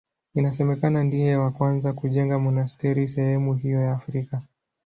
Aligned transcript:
Inasemekana 0.35 0.99
ndiye 1.03 1.33
wa 1.43 1.51
kwanza 1.51 1.89
kujenga 1.93 2.35
monasteri 2.45 3.07
sehemu 3.07 3.53
hiyo 3.55 3.79
ya 3.81 3.93
Afrika. 3.93 4.41